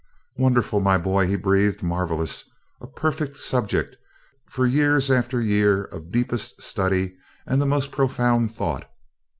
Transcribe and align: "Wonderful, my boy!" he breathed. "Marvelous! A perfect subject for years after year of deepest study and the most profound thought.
"Wonderful, 0.35 0.79
my 0.79 0.97
boy!" 0.97 1.27
he 1.27 1.35
breathed. 1.35 1.83
"Marvelous! 1.83 2.49
A 2.81 2.87
perfect 2.87 3.37
subject 3.37 3.97
for 4.49 4.65
years 4.65 5.11
after 5.11 5.39
year 5.39 5.83
of 5.83 6.09
deepest 6.11 6.59
study 6.59 7.17
and 7.45 7.61
the 7.61 7.67
most 7.67 7.91
profound 7.91 8.51
thought. 8.51 8.89